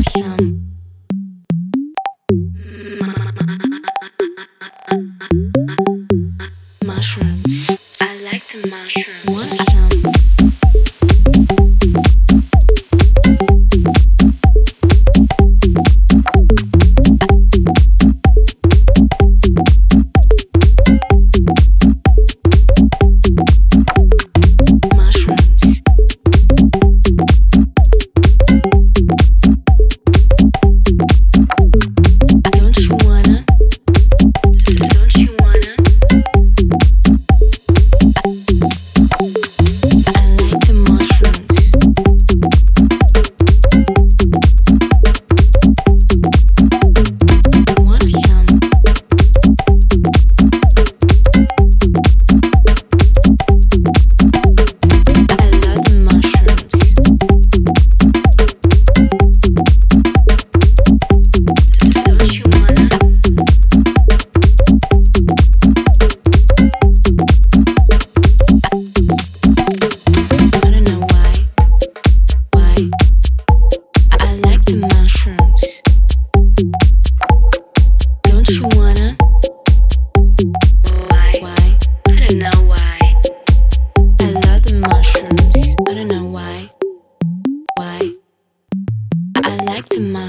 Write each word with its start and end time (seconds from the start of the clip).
Some? 0.00 0.51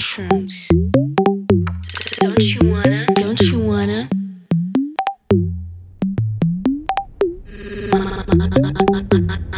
mushrooms. 0.00 0.66
Don't 2.22 2.40
you 2.40 2.58
wanna? 2.64 3.06
Don't 3.16 3.40
you 3.42 3.60
wanna? 3.60 4.08
Mm-hmm. 7.92 9.49